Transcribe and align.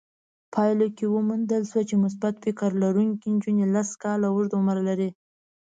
پايلو 0.53 0.87
کې 0.97 1.05
وموندل 1.13 1.61
شوه 1.71 1.83
چې 1.89 1.95
مثبت 2.03 2.33
فکر 2.43 2.69
لرونکې 2.83 3.27
نجونې 3.33 3.65
لس 3.75 3.89
کاله 4.03 4.25
اوږد 4.31 4.51
عمر 4.59 4.77
لري. 4.87 5.09